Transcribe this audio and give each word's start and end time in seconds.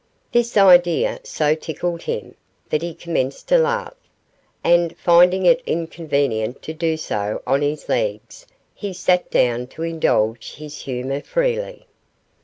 This 0.31 0.57
idea 0.57 1.19
so 1.23 1.53
tickled 1.53 2.01
him, 2.01 2.33
that 2.71 2.81
he 2.81 2.95
commenced 2.95 3.47
to 3.49 3.59
laugh, 3.59 3.93
and, 4.63 4.97
finding 4.97 5.45
it 5.45 5.61
inconvenient 5.67 6.63
to 6.63 6.73
do 6.73 6.97
so 6.97 7.43
on 7.45 7.61
his 7.61 7.87
legs, 7.87 8.47
he 8.73 8.93
sat 8.93 9.29
down 9.29 9.67
to 9.67 9.83
indulge 9.83 10.55
his 10.55 10.81
humour 10.81 11.21
freely. 11.21 11.85